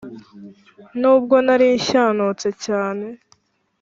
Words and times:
Nubwo 0.99 1.35
narinshyanutse 1.45 2.49
cyane 2.65 3.07